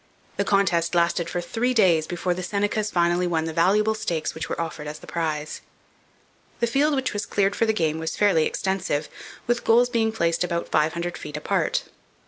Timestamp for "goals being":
9.53-10.11